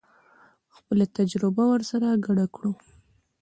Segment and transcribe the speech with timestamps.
[0.75, 2.71] خپله تجربه ورسره ګډه کړو.